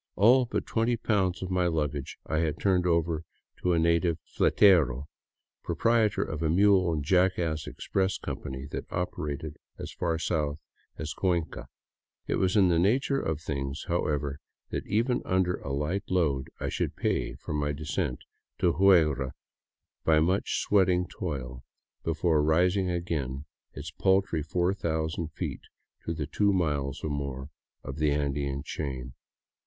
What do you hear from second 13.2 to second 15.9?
things, however, that even under a